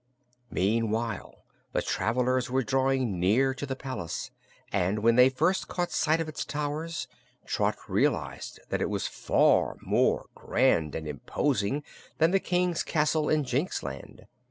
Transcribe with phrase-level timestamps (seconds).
[0.49, 1.29] Meantime
[1.73, 4.31] the travelers were drawing near to the palace,
[4.71, 7.07] and when they first caught sight of its towers
[7.45, 11.83] Trot realized that it was far more grand and imposing
[12.17, 14.25] than was the King's castle in Jinxland.